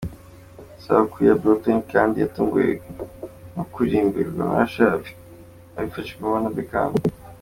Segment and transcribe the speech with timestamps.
[0.79, 2.67] Isabukuru ya Brooklyn kandi yatunguwe
[3.55, 4.95] no kuririmbirwa na Usher
[5.77, 6.91] abifashijwemo na Beckham.